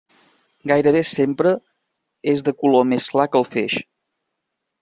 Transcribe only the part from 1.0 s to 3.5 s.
sempre és de color més clar que el